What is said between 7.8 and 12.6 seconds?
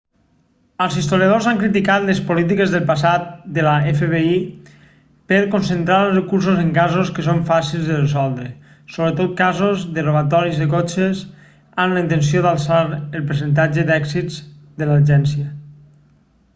de resoldre sobretot casos de robatoris de cotxes amb la intenció